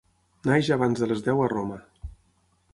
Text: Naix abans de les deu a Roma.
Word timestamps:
Naix 0.49 0.71
abans 0.77 1.03
de 1.03 1.11
les 1.13 1.23
deu 1.29 1.45
a 1.45 1.53
Roma. 1.55 1.81